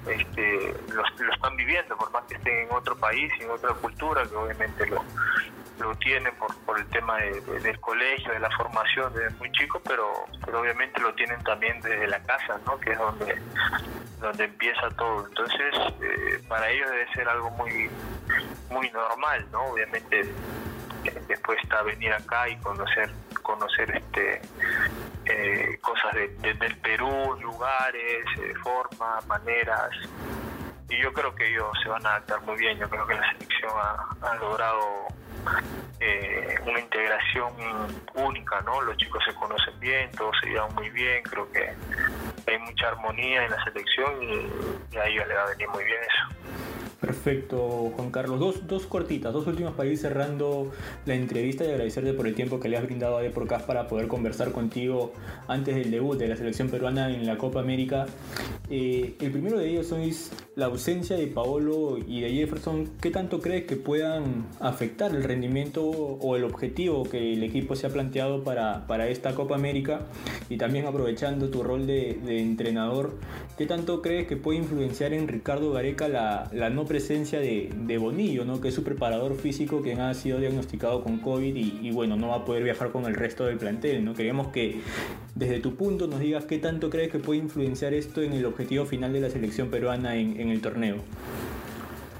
este, 0.08 0.76
lo, 0.94 1.34
están 1.34 1.56
viviendo, 1.56 1.96
por 1.96 2.12
más 2.12 2.24
que 2.26 2.36
estén 2.36 2.68
en 2.68 2.72
otro 2.72 2.96
país, 2.98 3.32
en 3.40 3.50
otra 3.50 3.74
cultura, 3.76 4.24
que 4.24 4.36
obviamente 4.36 4.86
lo, 4.88 5.04
lo 5.80 5.96
tienen 5.96 6.34
por, 6.36 6.56
por 6.66 6.80
el 6.80 6.86
tema 6.88 7.18
del 7.18 7.80
colegio, 7.80 8.32
de 8.34 8.40
la 8.40 8.50
formación 8.52 9.14
desde 9.14 9.36
muy 9.38 9.52
chico, 9.52 9.82
pero, 9.88 10.26
pero 10.46 10.62
obviamente 10.62 11.00
lo 11.02 11.14
tienen 11.14 11.42
también 11.44 11.80
desde 11.82 12.08
la 12.08 12.22
casa, 12.24 12.60
¿no? 12.66 12.80
que 12.80 12.92
es 12.92 12.98
donde, 12.98 13.42
donde 14.22 14.46
empieza 14.46 14.90
todo. 14.92 15.28
Entonces, 15.28 15.76
eh, 16.02 16.42
para 16.48 16.70
ellos 16.70 16.90
debe 16.90 17.14
ser 17.14 17.28
algo 17.28 17.50
muy, 17.52 17.90
muy 18.70 18.90
normal, 18.92 19.46
¿no? 19.52 19.66
Obviamente 19.66 20.34
después 21.28 21.58
está 21.64 21.82
venir 21.82 22.14
acá 22.14 22.48
y 22.48 22.56
conocer 22.58 23.10
conocer 23.42 23.92
este 23.96 24.42
eh, 25.26 25.78
cosas 25.82 26.14
del 26.14 26.78
Perú, 26.78 27.38
lugares, 27.42 28.26
eh, 28.40 28.54
formas, 28.64 29.26
maneras. 29.28 29.92
Y 30.90 31.02
yo 31.02 31.14
creo 31.14 31.34
que 31.36 31.48
ellos 31.48 31.68
se 31.84 31.90
van 31.90 32.06
a 32.06 32.16
adaptar 32.16 32.42
muy 32.42 32.58
bien. 32.58 32.78
Yo 32.78 32.90
creo 32.90 33.06
que 33.06 33.14
la 33.14 33.32
selección 33.32 33.72
ha, 34.22 34.36
logrado 34.36 35.08
eh, 36.00 36.56
una 36.66 36.80
integración 36.80 37.54
única, 38.16 38.62
¿no? 38.62 38.82
Los 38.82 38.98
chicos 38.98 39.24
se 39.26 39.34
conocen 39.36 39.80
bien, 39.80 40.12
todos 40.12 40.36
se 40.42 40.50
llevan 40.50 40.74
muy 40.76 40.90
bien. 40.90 41.24
Creo 41.24 41.50
que 41.52 41.74
hay 42.52 42.60
mucha 42.60 42.88
armonía 42.90 43.46
en 43.46 43.52
la 43.52 43.64
selección 43.64 44.24
y, 44.24 44.96
y 44.96 44.98
a 44.98 45.06
ellos 45.06 45.28
les 45.28 45.38
va 45.38 45.44
a 45.44 45.50
venir 45.50 45.70
muy 45.70 45.84
bien 45.86 46.00
eso. 46.02 46.41
Perfecto, 47.02 47.92
Juan 47.96 48.12
Carlos. 48.12 48.40
Dos, 48.40 48.68
dos 48.68 48.86
cortitas, 48.86 49.34
dos 49.34 49.48
últimas 49.48 49.74
para 49.74 49.90
ir 49.90 49.98
cerrando 49.98 50.70
la 51.08 51.16
entrevista 51.16 51.64
y 51.66 51.70
agradecerte 51.70 52.14
por 52.14 52.28
el 52.28 52.36
tiempo 52.36 52.60
que 52.60 52.70
le 52.70 52.78
has 52.78 52.84
brindado 52.84 53.18
a 53.18 53.24
Deporcast 53.24 53.66
para 53.66 53.88
poder 53.88 54.08
conversar 54.08 54.52
contigo 54.52 55.12
antes 55.48 55.74
del 55.74 55.90
debut 55.90 56.16
de 56.20 56.28
la 56.28 56.36
selección 56.36 56.70
peruana 56.70 57.12
en 57.12 57.26
la 57.26 57.40
Copa 57.40 57.60
América. 57.60 58.06
Eh, 58.70 59.16
el 59.20 59.32
primero 59.32 59.58
de 59.58 59.70
ellos 59.70 59.92
es 59.94 60.32
la 60.56 60.68
ausencia 60.68 61.18
de 61.18 61.26
Paolo 61.26 61.98
y 61.98 62.22
de 62.22 62.30
Jefferson. 62.34 62.88
¿Qué 63.02 63.10
tanto 63.10 63.42
crees 63.42 63.66
que 63.66 63.78
puedan 63.78 64.46
afectar 64.60 65.16
el 65.16 65.24
rendimiento 65.24 65.84
o 65.84 66.36
el 66.36 66.44
objetivo 66.44 67.02
que 67.04 67.34
el 67.34 67.42
equipo 67.42 67.76
se 67.76 67.88
ha 67.88 67.90
planteado 67.90 68.44
para, 68.44 68.86
para 68.86 69.08
esta 69.08 69.34
Copa 69.34 69.56
América? 69.56 70.02
Y 70.50 70.58
también 70.58 70.86
aprovechando 70.86 71.50
tu 71.50 71.64
rol 71.64 71.88
de, 71.88 72.12
entrenador, 72.40 73.18
¿qué 73.58 73.66
tanto 73.66 74.04
crees 74.04 74.28
que 74.28 74.38
puede 74.38 74.60
influenciar 74.60 75.14
en 75.14 75.28
Ricardo 75.28 75.72
Gareca 75.72 76.08
la, 76.08 76.48
la 76.54 76.70
no 76.70 76.86
presencia 76.92 77.40
de, 77.40 77.98
Bonillo, 77.98 78.44
¿no? 78.44 78.60
que 78.60 78.68
es 78.68 78.76
su 78.76 78.84
preparador 78.84 79.38
físico 79.38 79.82
quien 79.82 80.02
ha 80.02 80.14
sido 80.14 80.40
diagnosticado 80.40 81.02
con 81.02 81.20
COVID 81.20 81.56
y, 81.56 81.90
bueno, 81.92 82.18
no 82.18 82.28
va 82.28 82.36
a 82.38 82.46
poder 82.46 82.64
viajar 82.64 82.92
con 82.92 83.06
el 83.06 83.16
resto 83.16 83.46
del 83.46 83.58
plantel. 83.58 84.04
¿no? 84.04 84.14
Queríamos 84.14 84.48
que 84.48 84.82
desde 85.34 85.62
tu 85.62 85.78
punto 85.78 86.08
nos 86.08 86.20
digas 86.20 86.44
qué 86.44 86.58
tanto 86.58 86.90
crees 86.90 87.10
que 87.10 87.20
puede 87.20 87.40
influenciar 87.40 87.94
esto 87.94 88.22
en 88.22 88.34
el 88.34 88.46
objetivo 88.46 88.86
final 88.86 89.14
de 89.14 89.22
la 89.22 89.30
selección 89.30 89.70
peruana 89.70 90.18
en, 90.18 90.38
en 90.38 90.50
el 90.50 90.60
torneo. 90.60 90.98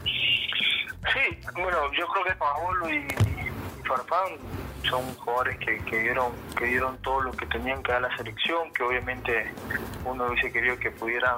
Sí, 0.06 1.38
bueno, 1.54 1.92
yo 1.92 2.08
creo 2.08 2.24
que 2.24 2.36
Paolo 2.36 2.90
y, 2.90 2.96
y 2.96 3.86
Farfán 3.86 4.38
son 4.90 5.04
jugadores 5.16 5.58
que, 5.60 5.78
que, 5.86 6.00
dieron 6.00 6.32
que 6.58 6.66
dieron 6.66 6.98
todo 7.02 7.22
lo 7.22 7.32
que 7.32 7.46
tenían 7.48 7.82
que 7.84 7.92
dar 7.92 8.02
la 8.02 8.16
selección, 8.18 8.72
que 8.74 8.84
obviamente 8.84 9.52
uno 10.06 10.28
hubiese 10.28 10.52
querido 10.52 10.78
que 10.78 10.92
pudieran 10.92 11.38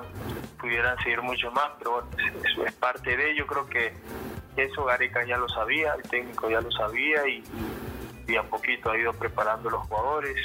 pudieran 0.59 0.97
seguir 0.99 1.21
mucho 1.21 1.51
más, 1.51 1.71
pero 1.77 1.91
bueno, 1.91 2.07
eso 2.43 2.65
es 2.65 2.73
parte 2.73 3.17
de 3.17 3.31
ello, 3.31 3.45
creo 3.45 3.67
que 3.67 3.93
eso 4.55 4.85
Gareca 4.85 5.25
ya 5.25 5.37
lo 5.37 5.49
sabía, 5.49 5.93
el 5.93 6.03
técnico 6.09 6.49
ya 6.49 6.61
lo 6.61 6.71
sabía 6.71 7.27
y, 7.27 7.43
y 8.27 8.35
a 8.35 8.43
poquito 8.43 8.91
ha 8.91 8.97
ido 8.97 9.13
preparando 9.13 9.69
los 9.69 9.85
jugadores 9.87 10.37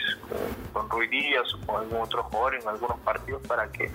con, 0.73 0.89
Rui 0.91 1.07
Díaz 1.09 1.55
o 1.55 1.67
con 1.67 1.77
algún 1.83 2.03
otro 2.03 2.23
jugador 2.25 2.55
en 2.57 2.69
algunos 2.69 2.99
partidos 3.01 3.47
para 3.47 3.71
que 3.71 3.91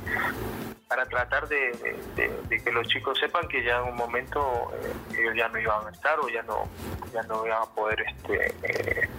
para 0.87 1.05
tratar 1.05 1.47
de, 1.47 1.71
que 2.15 2.71
los 2.71 2.87
chicos 2.87 3.17
sepan 3.19 3.47
que 3.47 3.63
ya 3.63 3.79
en 3.79 3.89
un 3.89 3.95
momento 3.95 4.71
eh, 4.73 5.19
ellos 5.19 5.33
ya 5.35 5.47
no 5.49 5.59
iban 5.59 5.87
a 5.87 5.89
estar 5.89 6.19
o 6.19 6.29
ya 6.29 6.43
no 6.43 6.67
ya 7.11 7.23
no 7.23 7.45
iban 7.45 7.63
a 7.63 7.65
poder 7.65 8.01
este 8.01 8.47
eh, 8.61 9.09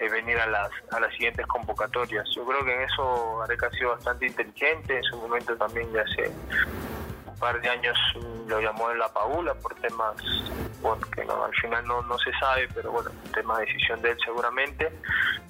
eh, 0.00 0.08
venir 0.08 0.38
a 0.38 0.46
las 0.46 0.70
a 0.90 0.98
las 0.98 1.12
siguientes 1.12 1.46
convocatorias. 1.46 2.28
Yo 2.34 2.44
creo 2.44 2.64
que 2.64 2.74
en 2.74 2.80
eso 2.82 3.42
Areca 3.42 3.68
ha 3.68 3.70
sido 3.70 3.90
bastante 3.90 4.26
inteligente 4.26 4.96
en 4.96 5.04
su 5.04 5.16
momento 5.16 5.56
también 5.56 5.92
ya 5.92 6.02
hace 6.02 6.32
un 7.26 7.38
par 7.38 7.60
de 7.60 7.68
años 7.68 7.96
lo 8.48 8.60
llamó 8.60 8.90
en 8.90 8.98
la 8.98 9.08
paula 9.12 9.54
por 9.54 9.74
temas 9.76 10.16
bueno 10.84 11.06
que 11.14 11.24
no 11.24 11.44
al 11.44 11.54
final 11.54 11.86
no, 11.86 12.02
no 12.02 12.18
se 12.18 12.32
sabe 12.38 12.68
pero 12.74 12.92
bueno 12.92 13.10
tema 13.32 13.58
de 13.58 13.66
decisión 13.66 14.00
de 14.02 14.10
él 14.10 14.18
seguramente 14.24 14.92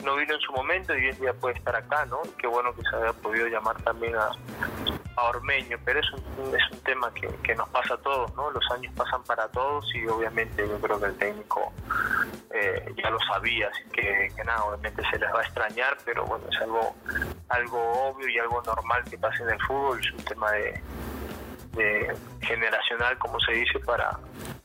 no 0.04 0.16
vino 0.16 0.34
en 0.34 0.40
su 0.40 0.52
momento 0.52 0.96
y 0.96 1.06
hoy 1.06 1.12
día 1.12 1.34
puede 1.34 1.56
estar 1.56 1.76
acá 1.76 2.06
no 2.06 2.20
y 2.24 2.30
qué 2.40 2.46
bueno 2.46 2.74
que 2.74 2.82
se 2.82 2.96
haya 2.96 3.12
podido 3.12 3.46
llamar 3.48 3.76
también 3.82 4.14
a 4.16 4.30
a 5.16 5.28
Ormeño, 5.28 5.78
pero 5.84 6.00
es 6.00 6.06
un, 6.12 6.54
es 6.54 6.70
un 6.72 6.80
tema 6.80 7.12
que, 7.14 7.28
que, 7.42 7.54
nos 7.54 7.68
pasa 7.68 7.94
a 7.94 7.98
todos, 7.98 8.34
¿no? 8.34 8.50
Los 8.50 8.64
años 8.72 8.92
pasan 8.96 9.22
para 9.24 9.48
todos 9.48 9.84
y 9.94 10.06
obviamente 10.06 10.66
yo 10.66 10.78
creo 10.80 10.98
que 10.98 11.06
el 11.06 11.16
técnico 11.16 11.72
eh, 12.52 12.94
ya 12.96 13.10
lo 13.10 13.18
sabía, 13.20 13.68
así 13.68 13.84
que, 13.92 14.32
que, 14.34 14.44
nada, 14.44 14.64
obviamente 14.64 15.02
se 15.10 15.18
les 15.18 15.32
va 15.32 15.40
a 15.40 15.42
extrañar, 15.42 15.96
pero 16.04 16.24
bueno, 16.24 16.44
es 16.50 16.60
algo, 16.60 16.94
algo 17.48 18.08
obvio 18.08 18.28
y 18.28 18.38
algo 18.38 18.62
normal 18.62 19.04
que 19.08 19.18
pasa 19.18 19.42
en 19.44 19.50
el 19.50 19.62
fútbol, 19.62 20.00
es 20.00 20.12
un 20.12 20.24
tema 20.24 20.50
de, 20.52 20.82
de 21.72 22.16
generacional, 22.40 23.16
como 23.18 23.38
se 23.40 23.52
dice, 23.52 23.78
para, 23.80 24.18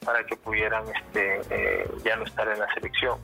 para 0.09 0.23
que 0.23 0.35
pudieran 0.37 0.83
este, 0.87 1.39
eh, 1.51 1.87
ya 2.03 2.15
no 2.15 2.23
estar 2.23 2.47
en 2.47 2.57
la 2.57 2.67
selección. 2.73 3.19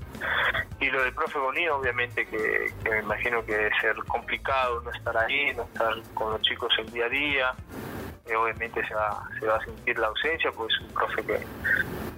Y 0.80 0.92
lo 0.92 1.02
del 1.02 1.16
profe 1.16 1.40
Bonilla, 1.40 1.76
obviamente 1.76 2.28
que, 2.28 2.72
me 2.88 3.00
imagino 3.00 3.44
que 3.44 3.54
debe 3.58 3.72
ser 3.82 3.96
complicado 4.04 4.82
no 4.82 4.92
estar 4.92 5.18
ahí, 5.18 5.52
no 5.56 5.64
estar 5.64 5.96
con 6.14 6.34
los 6.34 6.42
chicos 6.44 6.72
el 6.78 6.92
día 6.92 7.06
a 7.06 7.10
día. 7.10 7.54
Eh, 8.28 8.36
obviamente 8.36 8.88
se 8.88 8.94
va, 8.94 9.28
se 9.40 9.48
va 9.48 9.56
a 9.56 9.66
sentir 9.66 9.98
la 9.98 10.08
ausencia, 10.08 10.52
pues 10.52 10.72
es 10.76 10.82
un 10.82 10.94
profe 10.94 11.24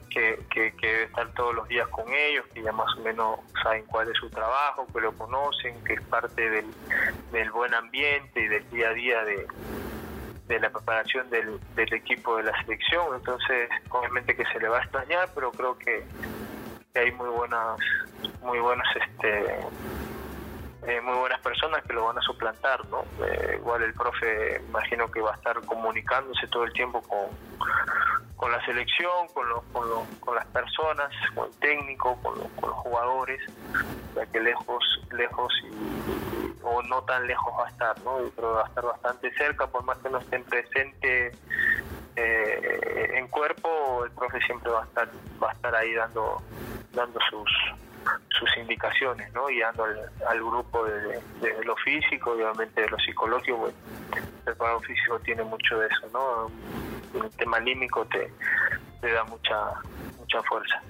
que, 0.10 0.40
que, 0.50 0.74
que, 0.76 0.88
debe 0.88 1.04
estar 1.04 1.32
todos 1.32 1.56
los 1.56 1.68
días 1.70 1.88
con 1.88 2.12
ellos, 2.12 2.44
que 2.54 2.62
ya 2.62 2.74
más 2.74 2.94
o 2.98 3.02
menos 3.04 3.40
saben 3.64 3.86
cuál 3.86 4.12
es 4.12 4.18
su 4.18 4.30
trabajo, 4.30 4.86
que 4.94 5.00
lo 5.00 5.14
conocen, 5.14 5.82
que 5.86 5.94
es 5.94 6.02
parte 6.02 6.50
del, 6.50 6.66
del 7.32 7.52
buen 7.52 7.74
ambiente 7.74 8.42
y 8.42 8.48
del 8.50 8.70
día 8.70 8.90
a 8.90 8.94
día 8.94 9.24
de, 9.24 9.48
de 10.48 10.60
la 10.60 10.70
preparación 10.70 11.30
del, 11.30 11.60
del, 11.75 11.94
equipo 11.94 12.38
de 12.38 12.44
la 12.44 12.62
selección. 12.63 13.16
Entonces, 13.16 13.70
obviamente 13.89 14.36
que 14.36 14.46
se 14.46 14.60
le 14.60 14.70
va 14.70 14.77
a 14.77 14.82
extrañar, 14.82 15.30
pero 15.36 15.51
creo 15.51 15.77
que, 15.77 16.06
hay 16.96 17.12
muy 17.12 17.30
buenas, 17.30 17.80
muy 18.42 18.60
buenas, 18.60 18.88
este, 18.96 19.60
eh, 20.88 21.01
muy 21.01 21.16
buenas 21.16 21.39
personas 21.42 21.84
que 21.84 21.94
lo 21.94 22.06
van 22.06 22.18
a 22.18 22.22
suplantar, 22.22 22.84
¿no? 22.89 23.04
Eh, 23.24 23.58
igual 23.60 23.84
el 23.84 23.94
profe, 23.94 24.62
imagino 24.68 25.12
que 25.12 25.22
va 25.22 25.32
a 25.32 25.36
estar 25.36 25.62
comunicándose 25.62 26.48
todo 26.48 26.63
el 26.63 26.74
tiempo 26.74 27.01
con, 27.04 27.27
con 28.36 28.51
la 28.51 28.66
selección, 28.66 29.27
con, 29.34 29.48
los, 29.48 29.63
con, 29.66 29.88
con 30.20 30.36
las 30.36 30.46
personas, 30.48 31.10
con 31.36 31.50
el 31.50 31.60
técnico, 31.60 32.20
con, 32.24 32.39
los, 32.39 32.48
con 32.60 32.70
los 32.70 32.80
jugadores, 32.80 33.42
ya 34.16 34.25
que 34.25 34.39
lejos, 34.39 34.84
lejos 35.12 35.54
y, 35.66 36.27
o 36.68 36.84
no 36.84 37.02
tan 37.04 37.26
lejos 37.28 37.54
va 37.58 37.66
a 37.66 37.70
estar, 37.70 38.00
¿no? 38.02 38.18
Que 38.36 38.42
va 38.42 38.64
a 38.64 38.68
estar 38.68 38.86
bastante 38.86 39.34
cerca, 39.36 39.68
por 39.68 39.84
más 39.84 39.98
que 40.00 40.10
no 40.10 40.18
estén 40.20 40.44
presente 40.44 41.32
eh, 42.16 43.12
en 43.16 43.28
cuerpo, 43.28 44.04
el 44.06 44.12
profe 44.12 44.40
siempre 44.42 44.72
va 44.72 44.82
a 44.82 44.86
estar, 44.86 45.10
va 45.42 45.50
a 45.50 45.54
estar 45.54 45.76
ahí 45.76 45.94
dando, 45.94 46.42
dando 46.94 47.20
sus 47.30 47.50
sus 48.30 48.58
indicaciones, 48.58 49.32
¿no? 49.34 49.48
Guiando 49.48 49.84
al, 49.84 50.40
grupo 50.40 50.86
desde 50.86 51.22
de, 51.42 51.64
lo 51.66 51.76
físico 51.78 52.32
obviamente 52.32 52.82
de 52.82 52.90
lo 52.90 52.98
psicológico, 53.00 53.58
bueno, 53.58 53.78
el 54.16 54.24
preparado 54.46 54.80
físico 54.82 55.20
tiene 55.20 55.44
mucho 55.44 55.80
de 55.80 55.88
eso, 55.88 56.08
¿no? 56.14 57.22
El 57.22 57.30
tema 57.32 57.60
límico 57.60 58.06
te, 58.06 58.32
te 59.02 59.12
da 59.12 59.24
mucha, 59.26 59.74
mucha 60.18 60.42
fuerza. 60.44 60.82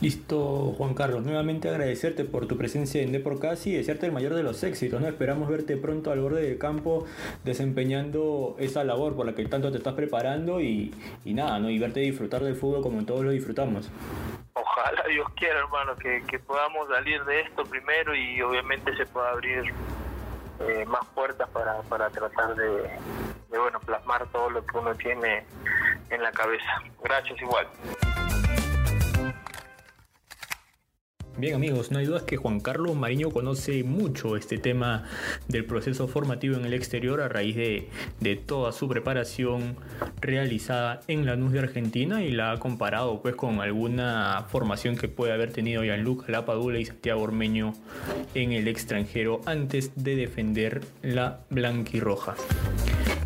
Listo, 0.00 0.74
Juan 0.76 0.92
Carlos. 0.92 1.24
Nuevamente 1.24 1.70
agradecerte 1.70 2.24
por 2.24 2.46
tu 2.46 2.58
presencia 2.58 3.00
en 3.00 3.12
Deporcast 3.12 3.66
y 3.66 3.76
desearte 3.76 4.06
el 4.06 4.12
mayor 4.12 4.34
de 4.34 4.42
los 4.42 4.62
éxitos. 4.62 5.00
¿no? 5.00 5.08
Esperamos 5.08 5.48
verte 5.48 5.78
pronto 5.78 6.10
al 6.10 6.20
borde 6.20 6.42
del 6.42 6.58
campo 6.58 7.06
desempeñando 7.44 8.56
esa 8.58 8.84
labor 8.84 9.16
por 9.16 9.24
la 9.24 9.34
que 9.34 9.46
tanto 9.46 9.70
te 9.72 9.78
estás 9.78 9.94
preparando 9.94 10.60
y, 10.60 10.94
nada, 11.24 11.58
¿no? 11.58 11.70
y 11.70 11.78
verte 11.78 12.00
disfrutar 12.00 12.42
del 12.42 12.56
fútbol 12.56 12.82
como 12.82 13.04
todos 13.06 13.24
lo 13.24 13.30
disfrutamos. 13.30 13.90
Ojalá 14.52 15.02
Dios 15.08 15.26
quiera, 15.34 15.60
hermano, 15.60 15.96
que, 15.96 16.22
que 16.28 16.38
podamos 16.40 16.88
salir 16.88 17.24
de 17.24 17.40
esto 17.40 17.64
primero 17.64 18.14
y 18.14 18.42
obviamente 18.42 18.94
se 18.96 19.06
pueda 19.06 19.30
abrir 19.30 19.72
eh, 20.60 20.84
más 20.86 21.06
puertas 21.14 21.48
para, 21.50 21.80
para 21.82 22.10
tratar 22.10 22.54
de, 22.54 22.66
de, 23.50 23.58
bueno, 23.58 23.80
plasmar 23.80 24.26
todo 24.28 24.50
lo 24.50 24.64
que 24.66 24.76
uno 24.76 24.94
tiene 24.94 25.44
en 26.10 26.22
la 26.22 26.32
cabeza. 26.32 26.82
Gracias 27.02 27.40
igual. 27.40 27.66
Bien 31.38 31.54
amigos, 31.54 31.90
no 31.90 31.98
hay 31.98 32.06
dudas 32.06 32.22
que 32.22 32.38
Juan 32.38 32.60
Carlos 32.60 32.96
Mariño 32.96 33.30
conoce 33.30 33.84
mucho 33.84 34.38
este 34.38 34.56
tema 34.56 35.04
del 35.48 35.66
proceso 35.66 36.08
formativo 36.08 36.56
en 36.56 36.64
el 36.64 36.72
exterior 36.72 37.20
a 37.20 37.28
raíz 37.28 37.56
de, 37.56 37.90
de 38.20 38.36
toda 38.36 38.72
su 38.72 38.88
preparación 38.88 39.76
realizada 40.22 41.00
en 41.08 41.26
la 41.26 41.36
NUS 41.36 41.52
de 41.52 41.58
Argentina 41.58 42.24
y 42.24 42.30
la 42.30 42.52
ha 42.52 42.58
comparado 42.58 43.20
pues 43.20 43.36
con 43.36 43.60
alguna 43.60 44.46
formación 44.48 44.96
que 44.96 45.08
puede 45.08 45.34
haber 45.34 45.52
tenido 45.52 45.82
Gianluca 45.82 46.32
Lapadula 46.32 46.78
y 46.78 46.86
Santiago 46.86 47.20
Ormeño 47.20 47.74
en 48.34 48.52
el 48.52 48.66
extranjero 48.66 49.42
antes 49.44 49.92
de 49.94 50.16
defender 50.16 50.84
la 51.02 51.40
blanquirroja. 51.50 52.34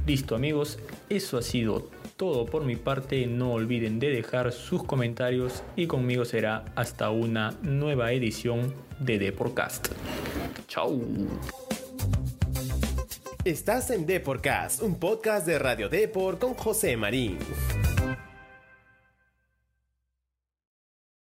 Listo 0.04 0.34
amigos, 0.34 0.80
eso 1.08 1.38
ha 1.38 1.42
sido 1.42 1.82
todo 1.82 1.99
por 2.20 2.64
mi 2.64 2.76
parte. 2.76 3.26
No 3.26 3.52
olviden 3.52 3.98
de 3.98 4.10
dejar 4.10 4.52
sus 4.52 4.84
comentarios 4.84 5.62
y 5.74 5.86
conmigo 5.86 6.24
será 6.24 6.66
hasta 6.74 7.10
una 7.10 7.54
nueva 7.62 8.12
edición 8.12 8.74
de 8.98 9.18
Deporcast. 9.18 9.88
Chao. 10.68 11.00
Estás 13.44 13.90
en 13.90 14.04
Deporcast, 14.04 14.82
un 14.82 14.96
podcast 14.96 15.46
de 15.46 15.58
Radio 15.58 15.88
Deport 15.88 16.38
con 16.38 16.52
José 16.52 16.94
Marín. 16.98 17.38